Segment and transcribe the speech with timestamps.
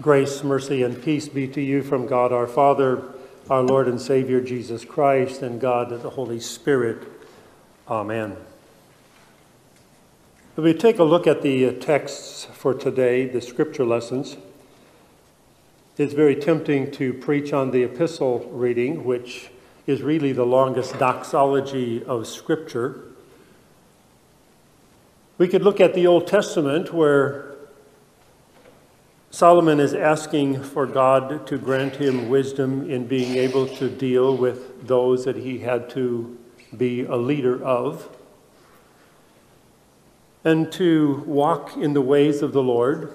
[0.00, 3.02] Grace, mercy, and peace be to you from God our Father,
[3.50, 7.02] our Lord and Savior Jesus Christ, and God the Holy Spirit.
[7.88, 8.36] Amen.
[10.56, 14.36] If we take a look at the uh, texts for today, the scripture lessons,
[15.96, 19.50] it's very tempting to preach on the epistle reading, which
[19.88, 23.02] is really the longest doxology of Scripture.
[25.38, 27.57] We could look at the Old Testament where
[29.30, 34.86] Solomon is asking for God to grant him wisdom in being able to deal with
[34.86, 36.38] those that he had to
[36.76, 38.08] be a leader of
[40.44, 43.14] and to walk in the ways of the Lord.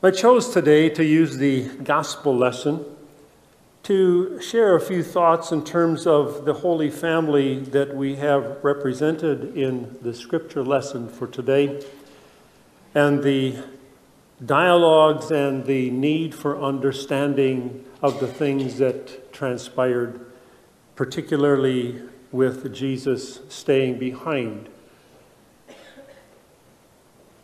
[0.00, 2.84] I chose today to use the gospel lesson
[3.82, 9.56] to share a few thoughts in terms of the Holy Family that we have represented
[9.56, 11.84] in the scripture lesson for today
[12.94, 13.56] and the
[14.44, 20.20] dialogues and the need for understanding of the things that transpired,
[20.96, 24.68] particularly with Jesus staying behind.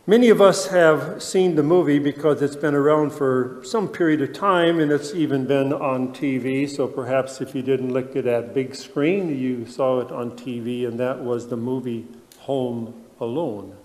[0.09, 4.33] Many of us have seen the movie because it's been around for some period of
[4.33, 6.67] time and it's even been on TV.
[6.67, 10.87] So perhaps if you didn't look at that big screen, you saw it on TV,
[10.87, 12.07] and that was the movie
[12.39, 13.77] Home Alone.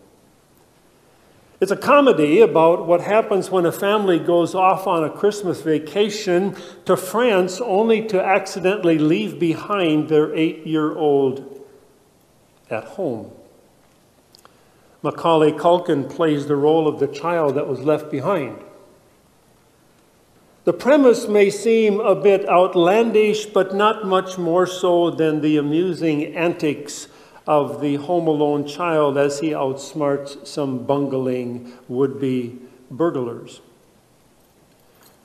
[1.65, 6.55] It's a comedy about what happens when a family goes off on a Christmas vacation
[6.85, 11.65] to France only to accidentally leave behind their eight year old
[12.69, 13.33] at home.
[15.01, 18.63] Macaulay Culkin plays the role of the child that was left behind.
[20.65, 26.37] The premise may seem a bit outlandish, but not much more so than the amusing
[26.37, 27.09] antics
[27.47, 32.59] of the home alone child as he outsmarts some bungling would be
[32.91, 33.61] burglars.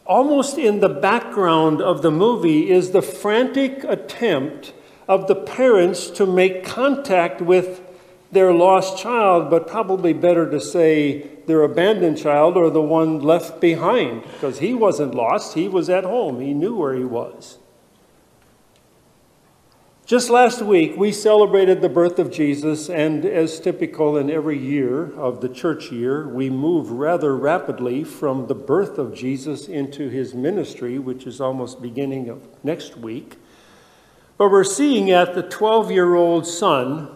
[0.05, 4.73] Almost in the background of the movie is the frantic attempt
[5.07, 7.81] of the parents to make contact with
[8.31, 13.61] their lost child, but probably better to say their abandoned child or the one left
[13.61, 17.58] behind, because he wasn't lost, he was at home, he knew where he was.
[20.09, 25.13] Just last week, we celebrated the birth of Jesus, and as typical in every year
[25.13, 30.33] of the church year, we move rather rapidly from the birth of Jesus into his
[30.33, 33.37] ministry, which is almost beginning of next week.
[34.39, 37.15] But we're seeing at the 12 year old son.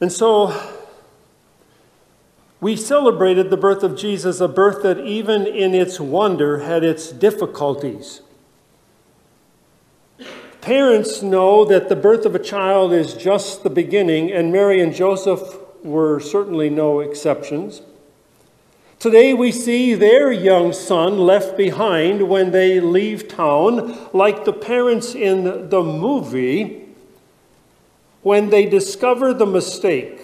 [0.00, 0.60] And so
[2.60, 7.12] we celebrated the birth of Jesus, a birth that, even in its wonder, had its
[7.12, 8.22] difficulties.
[10.62, 14.94] Parents know that the birth of a child is just the beginning, and Mary and
[14.94, 17.82] Joseph were certainly no exceptions.
[19.00, 25.16] Today we see their young son left behind when they leave town, like the parents
[25.16, 26.86] in the movie.
[28.22, 30.20] When they discover the mistake,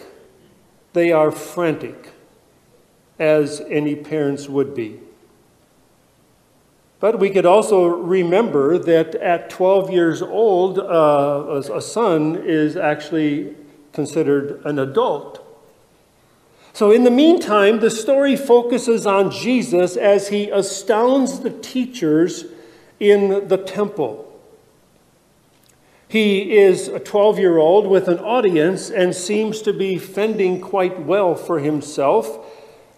[0.93, 2.13] they are frantic,
[3.19, 5.01] as any parents would be.
[7.01, 13.55] But we could also remember that at 12 years old, uh, a son is actually
[13.93, 15.45] considered an adult.
[16.73, 22.45] So, in the meantime, the story focuses on Jesus as he astounds the teachers
[23.01, 24.25] in the temple.
[26.09, 31.03] He is a 12 year old with an audience and seems to be fending quite
[31.03, 32.39] well for himself,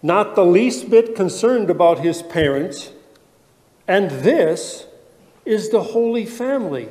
[0.03, 2.93] not the least bit concerned about his parents
[3.91, 4.87] and this
[5.45, 6.89] is the Holy Family.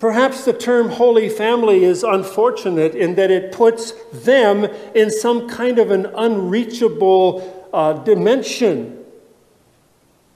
[0.00, 4.64] Perhaps the term Holy Family is unfortunate in that it puts them
[4.96, 9.04] in some kind of an unreachable uh, dimension.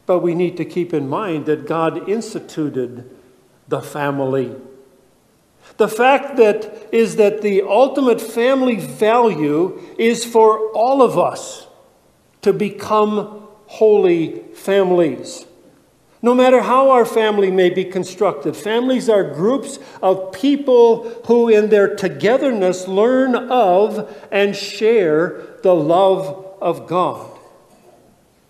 [0.06, 3.10] But we need to keep in mind that God instituted
[3.66, 4.54] the family.
[5.78, 11.66] The fact that is that the ultimate family value is for all of us
[12.42, 15.46] to become holy families.
[16.22, 21.70] No matter how our family may be constructed, families are groups of people who, in
[21.70, 27.38] their togetherness, learn of and share the love of God.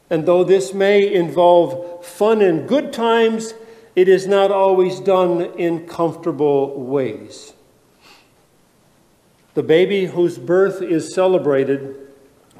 [0.08, 3.54] And though this may involve fun and good times,
[3.94, 7.52] it is not always done in comfortable ways.
[9.54, 11.96] The baby whose birth is celebrated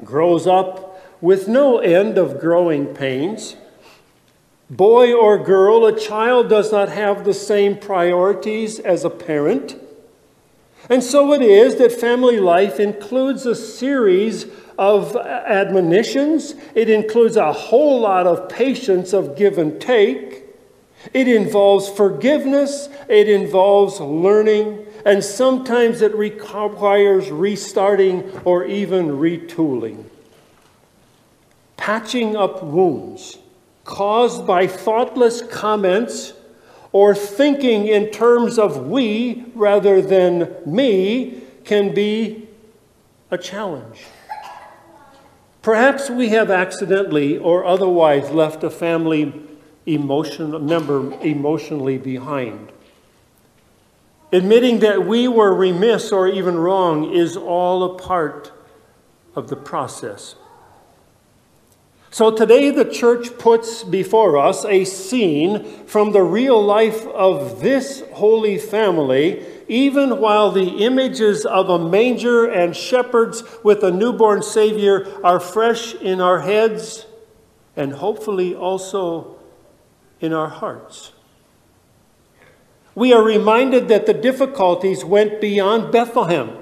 [0.03, 0.90] grows up
[1.21, 3.55] with no end of growing pains.
[4.69, 9.75] Boy or girl, a child does not have the same priorities as a parent.
[10.89, 14.45] And so it is that family life includes a series
[14.77, 20.45] of admonitions, it includes a whole lot of patience of give and take.
[21.13, 30.10] It involves forgiveness, it involves learning, and sometimes it requires restarting or even retooling.
[31.81, 33.39] Patching up wounds
[33.85, 36.33] caused by thoughtless comments
[36.91, 42.47] or thinking in terms of we rather than me can be
[43.31, 44.03] a challenge.
[45.63, 49.33] Perhaps we have accidentally or otherwise left a family
[49.87, 52.71] emotion, member emotionally behind.
[54.31, 58.51] Admitting that we were remiss or even wrong is all a part
[59.35, 60.35] of the process.
[62.13, 68.03] So today, the church puts before us a scene from the real life of this
[68.11, 75.07] holy family even while the images of a manger and shepherds with a newborn Savior
[75.23, 77.05] are fresh in our heads
[77.77, 79.39] and hopefully also
[80.19, 81.13] in our hearts.
[82.93, 86.60] We are reminded that the difficulties went beyond Bethlehem.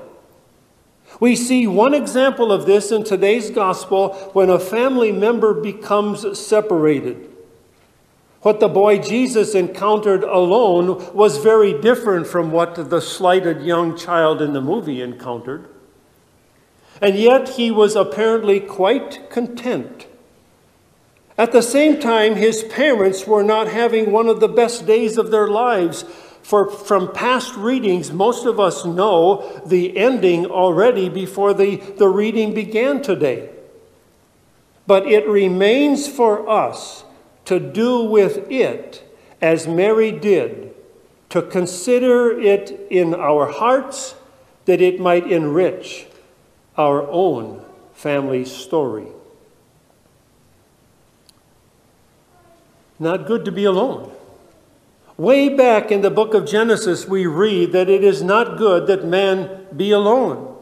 [1.19, 7.29] We see one example of this in today's gospel when a family member becomes separated.
[8.41, 14.41] What the boy Jesus encountered alone was very different from what the slighted young child
[14.41, 15.67] in the movie encountered.
[17.01, 20.07] And yet he was apparently quite content.
[21.37, 25.31] At the same time, his parents were not having one of the best days of
[25.31, 26.03] their lives.
[26.41, 32.53] For from past readings, most of us know the ending already before the, the reading
[32.53, 33.49] began today.
[34.87, 37.03] But it remains for us
[37.45, 39.03] to do with it
[39.41, 40.73] as Mary did,
[41.29, 44.15] to consider it in our hearts
[44.65, 46.07] that it might enrich
[46.77, 47.63] our own
[47.93, 49.07] family story.
[52.97, 54.11] Not good to be alone.
[55.19, 59.03] Way back in the book of Genesis, we read that it is not good that
[59.03, 60.55] man be alone.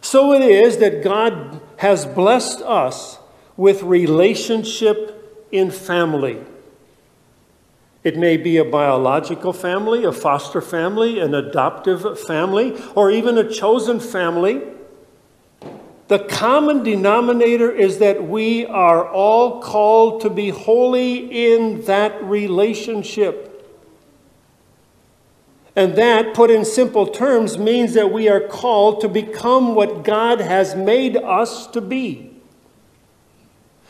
[0.00, 3.20] So it is that God has blessed us
[3.56, 6.40] with relationship in family.
[8.02, 13.48] It may be a biological family, a foster family, an adoptive family, or even a
[13.48, 14.60] chosen family.
[16.08, 23.52] The common denominator is that we are all called to be holy in that relationship.
[25.74, 30.40] And that, put in simple terms, means that we are called to become what God
[30.40, 32.32] has made us to be.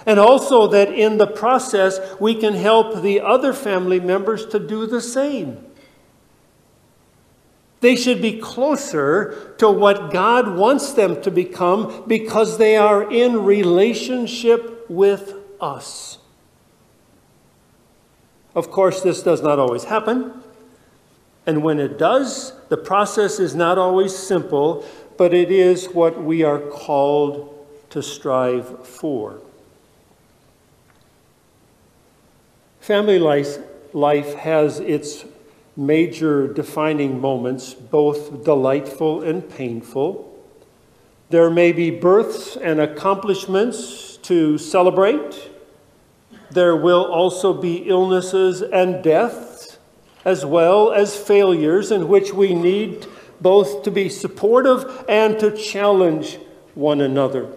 [0.06, 4.86] And also that in the process, we can help the other family members to do
[4.86, 5.64] the same.
[7.80, 13.44] They should be closer to what God wants them to become because they are in
[13.44, 16.18] relationship with us.
[18.54, 20.42] Of course, this does not always happen.
[21.44, 24.84] And when it does, the process is not always simple,
[25.18, 27.52] but it is what we are called
[27.90, 29.40] to strive for.
[32.80, 33.58] Family life,
[33.92, 35.24] life has its
[35.76, 40.32] major defining moments, both delightful and painful.
[41.28, 45.50] There may be births and accomplishments to celebrate.
[46.50, 49.78] There will also be illnesses and deaths,
[50.24, 53.06] as well as failures in which we need
[53.40, 56.38] both to be supportive and to challenge
[56.74, 57.52] one another.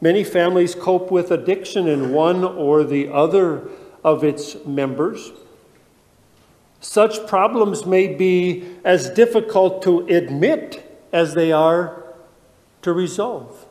[0.00, 3.68] Many families cope with addiction in one or the other
[4.04, 5.32] of its members.
[6.80, 12.04] Such problems may be as difficult to admit as they are
[12.82, 13.66] to resolve.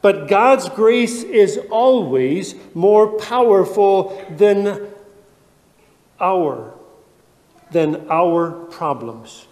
[0.00, 4.88] But God's grace is always more powerful than
[6.20, 6.74] our
[7.70, 9.46] than our problems,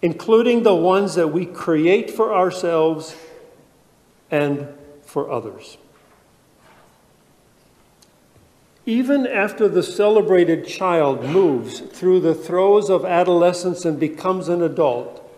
[0.00, 3.16] including the ones that we create for ourselves
[4.30, 4.68] and
[5.04, 5.76] for others.
[8.88, 15.28] Even after the celebrated child moves through the throes of adolescence and becomes an adult,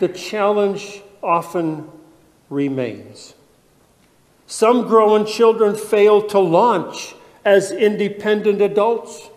[0.00, 1.88] the challenge often
[2.50, 3.34] remains.
[4.46, 9.30] Some grown children fail to launch as independent adults.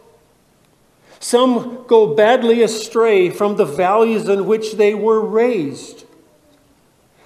[1.21, 6.03] Some go badly astray from the values in which they were raised.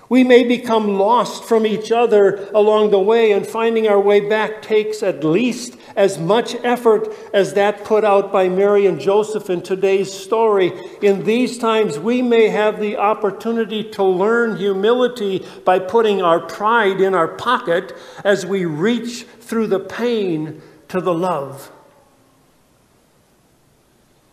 [0.09, 4.61] We may become lost from each other along the way, and finding our way back
[4.61, 9.61] takes at least as much effort as that put out by Mary and Joseph in
[9.61, 10.71] today's story.
[11.01, 17.01] In these times, we may have the opportunity to learn humility by putting our pride
[17.01, 21.69] in our pocket as we reach through the pain to the love.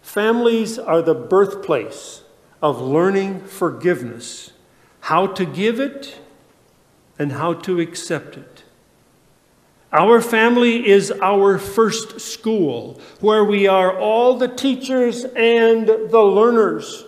[0.02, 2.23] Families are the birthplace
[2.62, 4.52] of learning forgiveness
[5.04, 6.18] how to give it
[7.18, 8.64] and how to accept it.
[9.92, 17.04] Our family is our first school where we are all the teachers and the learners.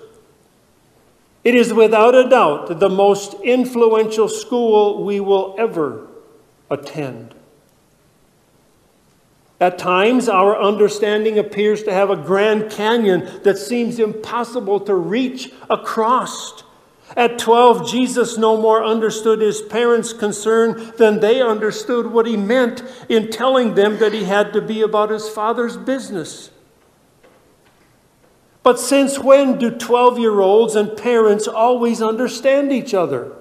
[1.42, 6.06] It is without a doubt the most influential school we will ever
[6.68, 7.34] attend.
[9.58, 15.50] At times, our understanding appears to have a grand canyon that seems impossible to reach
[15.70, 16.62] across.
[17.14, 22.82] At 12, Jesus no more understood his parents' concern than they understood what he meant
[23.08, 26.50] in telling them that he had to be about his father's business.
[28.62, 33.32] But since when do 12 year olds and parents always understand each other?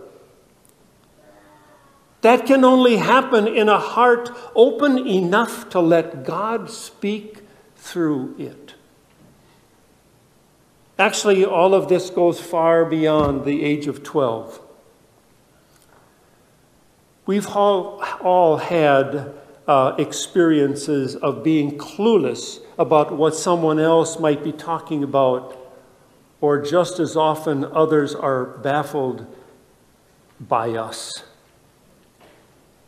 [2.22, 7.41] That can only happen in a heart open enough to let God speak
[7.75, 8.64] through it.
[10.97, 14.61] Actually, all of this goes far beyond the age of 12.
[17.25, 19.33] We've all, all had
[19.67, 25.57] uh, experiences of being clueless about what someone else might be talking about,
[26.39, 29.25] or just as often, others are baffled
[30.39, 31.23] by us.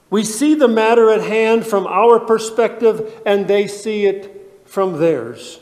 [0.10, 5.60] We see the matter at hand from our perspective, and they see it from theirs.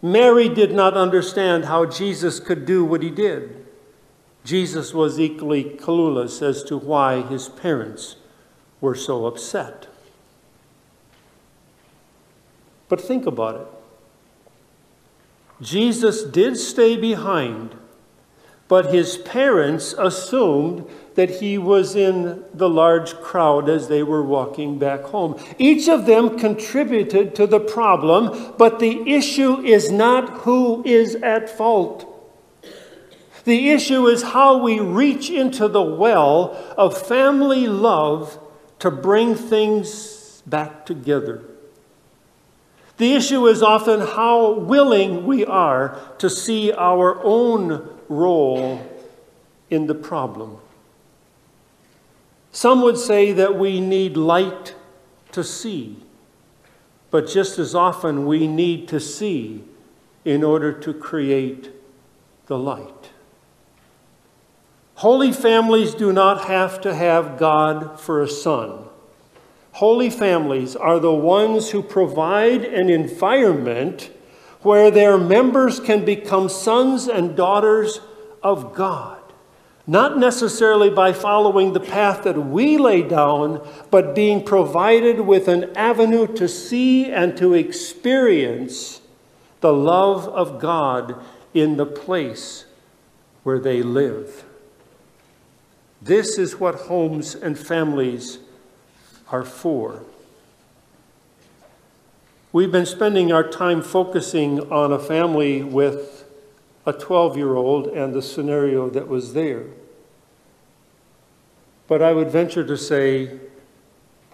[0.00, 3.66] Mary did not understand how Jesus could do what he did.
[4.44, 8.16] Jesus was equally clueless as to why his parents
[8.80, 9.88] were so upset.
[12.88, 13.66] But think about it.
[15.60, 17.74] Jesus did stay behind,
[18.68, 24.78] but his parents assumed that he was in the large crowd as they were walking
[24.78, 25.36] back home.
[25.58, 31.50] Each of them contributed to the problem, but the issue is not who is at
[31.50, 32.04] fault.
[33.44, 38.38] The issue is how we reach into the well of family love
[38.80, 41.42] to bring things back together.
[42.98, 48.84] The issue is often how willing we are to see our own role
[49.70, 50.58] in the problem.
[52.52, 54.74] Some would say that we need light
[55.32, 55.96] to see,
[57.10, 59.64] but just as often we need to see
[60.24, 61.70] in order to create
[62.46, 63.10] the light.
[64.96, 68.84] Holy families do not have to have God for a son.
[69.72, 74.10] Holy families are the ones who provide an environment
[74.62, 78.00] where their members can become sons and daughters
[78.42, 79.18] of God.
[79.86, 85.74] Not necessarily by following the path that we lay down, but being provided with an
[85.76, 89.00] avenue to see and to experience
[89.60, 91.24] the love of God
[91.54, 92.66] in the place
[93.44, 94.44] where they live.
[96.02, 98.38] This is what homes and families
[99.30, 100.04] are for.
[102.50, 106.24] We've been spending our time focusing on a family with
[106.86, 109.66] a 12 year old and the scenario that was there.
[111.88, 113.38] But I would venture to say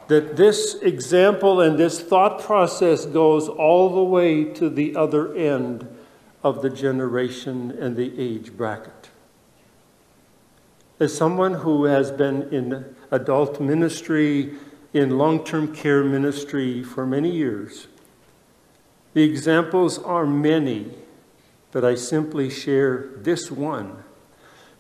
[0.06, 5.88] that this example and this thought process goes all the way to the other end
[6.44, 9.11] of the generation and the age bracket.
[11.00, 14.54] As someone who has been in adult ministry,
[14.92, 17.88] in long term care ministry for many years,
[19.14, 20.90] the examples are many,
[21.73, 24.02] but I simply share this one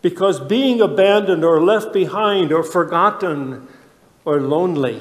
[0.02, 3.66] because being abandoned or left behind or forgotten
[4.24, 5.00] or lonely.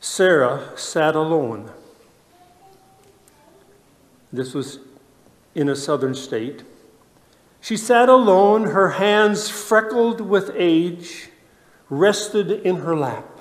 [0.00, 1.70] Sarah sat alone.
[4.32, 4.80] This was
[5.54, 6.62] in a southern state.
[7.60, 11.30] She sat alone, her hands freckled with age,
[11.88, 13.31] rested in her lap.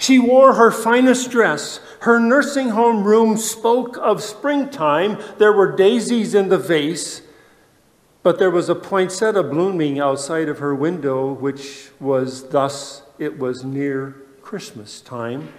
[0.00, 1.78] She wore her finest dress.
[2.00, 5.18] Her nursing home room spoke of springtime.
[5.36, 7.20] There were daisies in the vase,
[8.22, 13.62] but there was a poinsettia blooming outside of her window, which was thus it was
[13.62, 15.52] near Christmas time.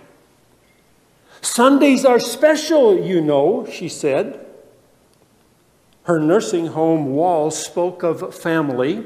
[1.41, 4.43] Sundays are special, you know, she said.
[6.05, 9.05] Her nursing home wall spoke of family,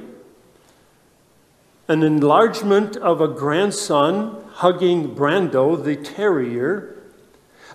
[1.89, 6.95] an enlargement of a grandson hugging Brando the terrier.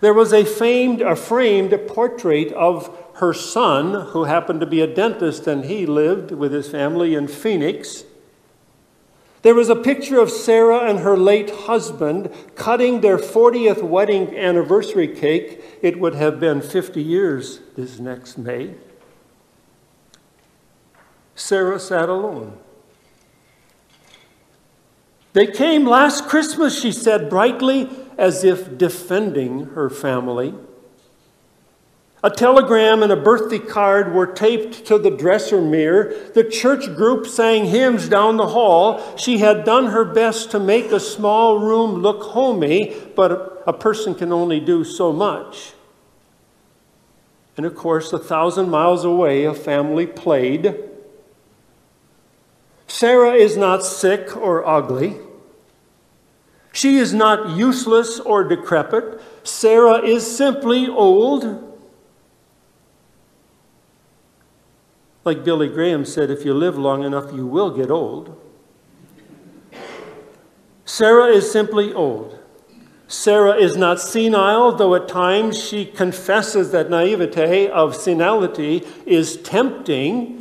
[0.00, 4.86] There was a famed, a framed portrait of her son, who happened to be a
[4.86, 8.04] dentist, and he lived with his family in Phoenix.
[9.42, 15.08] There was a picture of Sarah and her late husband cutting their 40th wedding anniversary
[15.08, 15.62] cake.
[15.82, 18.74] It would have been 50 years this next May.
[21.34, 22.58] Sarah sat alone.
[25.32, 30.54] They came last Christmas, she said brightly, as if defending her family.
[32.22, 36.14] A telegram and a birthday card were taped to the dresser mirror.
[36.34, 39.16] The church group sang hymns down the hall.
[39.16, 44.14] She had done her best to make a small room look homey, but a person
[44.14, 45.72] can only do so much.
[47.56, 50.89] And of course, a thousand miles away, a family played.
[52.90, 55.16] Sarah is not sick or ugly.
[56.72, 59.20] She is not useless or decrepit.
[59.42, 61.70] Sarah is simply old
[65.24, 68.40] Like Billy Graham said, if you live long enough, you will get old.
[70.84, 72.38] Sarah is simply old.
[73.06, 80.39] Sarah is not senile, though at times she confesses that naivete of senility is tempting.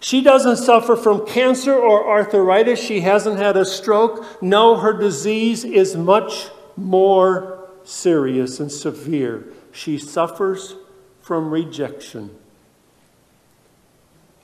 [0.00, 2.80] She doesn't suffer from cancer or arthritis.
[2.80, 4.24] She hasn't had a stroke.
[4.40, 9.46] No, her disease is much more serious and severe.
[9.72, 10.76] She suffers
[11.20, 12.30] from rejection.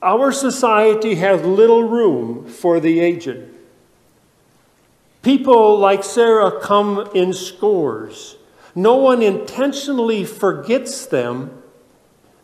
[0.01, 3.49] Our society has little room for the aged.
[5.21, 8.35] People like Sarah come in scores.
[8.75, 11.63] No one intentionally forgets them.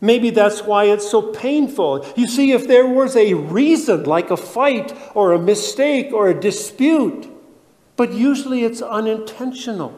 [0.02, 2.04] Maybe that's why it's so painful.
[2.16, 6.38] You see, if there was a reason, like a fight or a mistake or a
[6.38, 7.30] dispute,
[7.96, 9.96] but usually it's unintentional.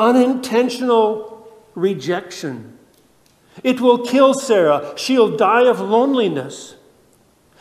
[0.00, 2.76] Unintentional rejection.
[3.62, 4.92] It will kill Sarah.
[4.96, 6.74] She'll die of loneliness.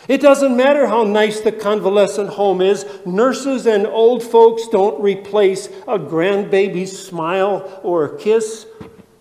[0.07, 5.67] It doesn't matter how nice the convalescent home is, nurses and old folks don't replace
[5.87, 8.65] a grandbaby's smile or a kiss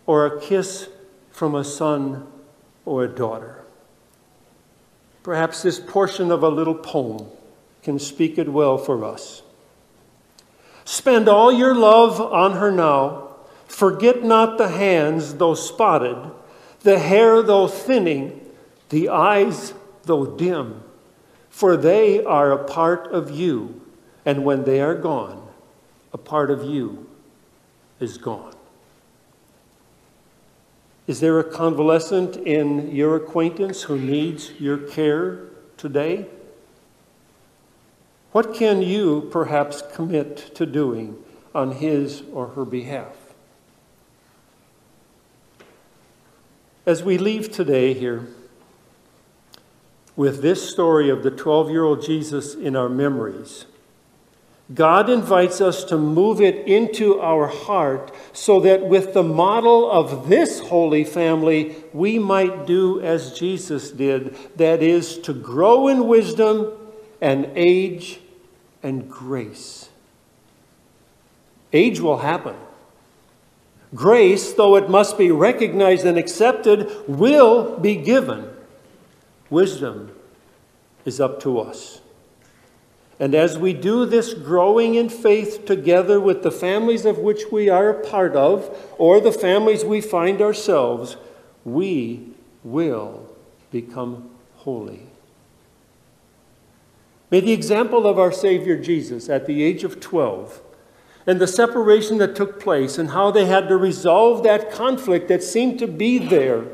[0.07, 0.88] or a kiss
[1.31, 2.27] from a son
[2.85, 3.65] or a daughter.
[5.23, 7.27] Perhaps this portion of a little poem
[7.83, 9.43] can speak it well for us.
[10.85, 13.29] Spend all your love on her now.
[13.67, 16.33] Forget not the hands, though spotted
[16.83, 18.41] the hair though thinning,
[18.88, 20.83] the eyes though dim,
[21.49, 23.81] for they are a part of you,
[24.25, 25.49] and when they are gone,
[26.12, 27.09] a part of you
[28.01, 28.52] is gone.
[31.07, 35.41] Is there a convalescent in your acquaintance who needs your care
[35.77, 36.27] today?
[38.31, 41.17] What can you perhaps commit to doing
[41.55, 43.17] on his or her behalf?
[46.87, 48.27] As we leave today here
[50.15, 53.67] with this story of the 12 year old Jesus in our memories,
[54.75, 60.29] God invites us to move it into our heart so that with the model of
[60.29, 66.73] this holy family, we might do as Jesus did that is, to grow in wisdom
[67.21, 68.21] and age
[68.83, 69.89] and grace.
[71.73, 72.57] Age will happen.
[73.95, 78.49] Grace, though it must be recognized and accepted, will be given.
[79.51, 80.13] Wisdom
[81.05, 82.02] is up to us.
[83.23, 87.69] And as we do this growing in faith together with the families of which we
[87.69, 91.17] are a part of, or the families we find ourselves,
[91.65, 92.33] we
[92.65, 93.33] will
[93.71, 95.07] become holy.
[97.31, 100.61] May the example of our Savior Jesus at the age of 12
[101.25, 105.45] and the separation that took place and how they had to resolve that conflict that
[105.45, 106.65] seemed to be there.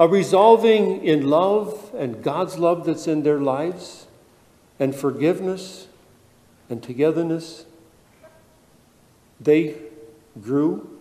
[0.00, 4.06] A resolving in love and God's love that's in their lives,
[4.78, 5.88] and forgiveness
[6.70, 7.66] and togetherness.
[9.38, 9.76] They
[10.40, 10.98] grew,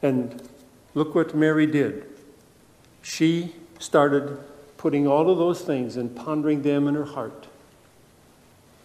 [0.00, 0.48] and
[0.94, 2.06] look what Mary did.
[3.02, 4.38] She started
[4.76, 7.48] putting all of those things and pondering them in her heart.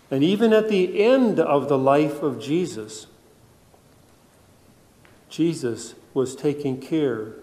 [0.10, 3.06] And even at the end of the life of Jesus,
[5.30, 7.34] Jesus was taking care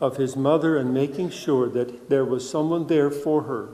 [0.00, 3.68] of his mother and making sure that there was someone there for her,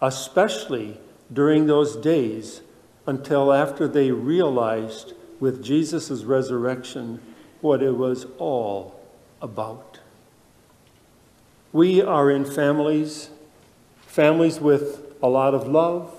[0.00, 0.98] especially
[1.32, 2.60] during those days
[3.06, 7.20] until after they realized with Jesus' resurrection
[7.60, 9.00] what it was all
[9.42, 9.98] about.
[11.72, 13.30] We are in families,
[14.06, 16.12] families with a lot of love,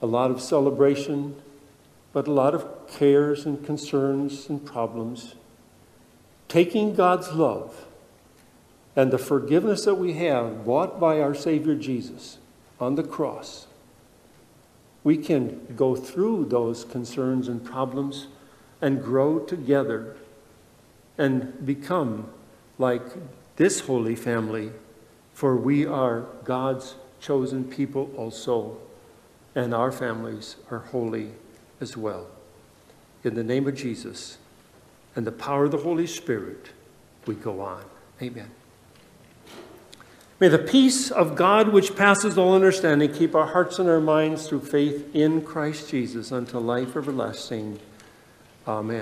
[0.00, 1.36] a lot of celebration,
[2.12, 5.34] but a lot of cares and concerns and problems.
[6.48, 7.86] Taking God's love
[8.94, 12.38] and the forgiveness that we have bought by our Savior Jesus
[12.80, 13.66] on the cross,
[15.04, 18.28] we can go through those concerns and problems
[18.80, 20.16] and grow together
[21.18, 22.28] and become
[22.78, 23.02] like
[23.56, 24.70] this holy family,
[25.34, 28.76] for we are God's chosen people also,
[29.54, 31.30] and our families are holy
[31.80, 32.26] as well.
[33.24, 34.38] In the name of Jesus
[35.14, 36.70] and the power of the Holy Spirit,
[37.26, 37.84] we go on.
[38.20, 38.50] Amen.
[40.42, 44.48] May the peace of God, which passes all understanding, keep our hearts and our minds
[44.48, 47.78] through faith in Christ Jesus unto life everlasting.
[48.66, 49.00] Amen.